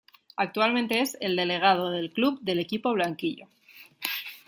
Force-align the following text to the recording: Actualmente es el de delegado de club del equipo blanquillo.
Actualmente 0.35 0.99
es 1.01 1.15
el 1.21 1.35
de 1.35 1.43
delegado 1.43 1.91
de 1.91 2.11
club 2.11 2.39
del 2.41 2.57
equipo 2.57 2.91
blanquillo. 2.91 3.47